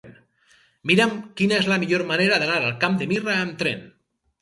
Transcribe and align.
Mira'm 0.91 1.13
quina 1.43 1.57
és 1.65 1.69
la 1.73 1.79
millor 1.85 2.07
manera 2.15 2.43
d'anar 2.47 2.59
al 2.65 2.77
Camp 2.87 3.01
de 3.03 3.13
Mirra 3.15 3.41
amb 3.47 3.65
tren. 3.65 3.89